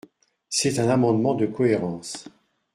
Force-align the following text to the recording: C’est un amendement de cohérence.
C’est 0.49 0.79
un 0.79 0.89
amendement 0.89 1.35
de 1.35 1.45
cohérence. 1.45 2.27